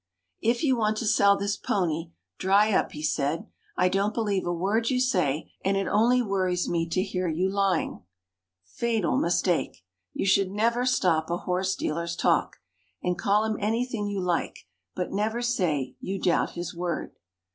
"If 0.41 0.63
you 0.63 0.75
want 0.75 0.97
to 0.97 1.05
sell 1.05 1.37
this 1.37 1.55
pony, 1.57 2.09
dry 2.39 2.73
up," 2.73 2.93
he 2.93 3.03
said. 3.03 3.45
"I 3.77 3.87
don't 3.87 4.15
believe 4.15 4.47
a 4.47 4.51
word 4.51 4.89
you 4.89 4.99
say, 4.99 5.51
and 5.63 5.77
it 5.77 5.87
only 5.87 6.23
worries 6.23 6.67
me 6.67 6.89
to 6.89 7.03
hear 7.03 7.27
you 7.27 7.47
lying." 7.47 8.01
Fatal 8.65 9.15
mistake! 9.15 9.83
You 10.11 10.25
should 10.25 10.49
never 10.49 10.87
stop 10.87 11.29
a 11.29 11.37
horse 11.37 11.75
dealer's 11.75 12.15
talk. 12.15 12.57
And 13.03 13.15
call 13.15 13.45
him 13.45 13.57
anything 13.59 14.07
you 14.07 14.19
like, 14.21 14.65
but 14.95 15.11
never 15.11 15.43
say 15.43 15.95
you 15.99 16.19
doubt 16.19 16.53
his 16.53 16.73
word. 16.73 17.15